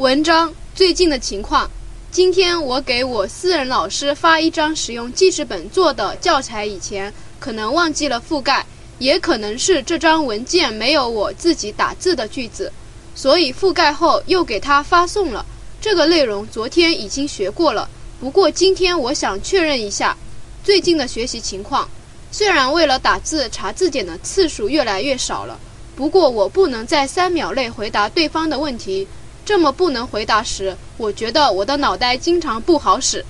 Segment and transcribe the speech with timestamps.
[0.00, 1.70] 文章最近的情况。
[2.10, 8.64] 今天我给我私人老师发一张使用记事本做的教材，以前可能忘记了覆盖，
[8.98, 12.72] 也可能是这张文件没有我自己打字的句子，
[13.14, 15.44] 所以覆盖后又给他发送了。
[15.82, 17.86] 这个内容昨天已经学过了，
[18.18, 20.16] 不过今天我想确认一下
[20.64, 21.86] 最近的学习情况。
[22.32, 25.60] 虽然为了打字查字典的次数越来越少了，
[25.94, 29.06] 不过我不能在三秒内回答对方的问题。
[29.50, 33.24] 这么不能回答时，我觉得我的脑袋经常不好使。